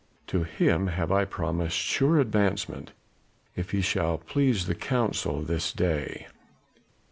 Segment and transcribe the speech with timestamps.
[0.25, 2.91] To him have I promised sure advancement
[3.55, 6.25] if he shall please the Council this day."